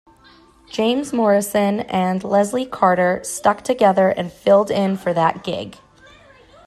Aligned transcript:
James 0.71 1.13
Morrison 1.13 1.81
and 1.81 2.23
Leslie 2.23 2.65
Carter 2.65 3.19
stuck 3.23 3.61
together 3.63 4.09
and 4.09 4.33
filled 4.33 4.71
in 4.71 4.97
for 4.97 5.13
that 5.13 5.43
gig. 5.43 5.77